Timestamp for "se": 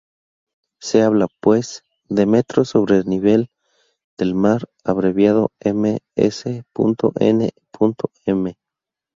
0.79-1.03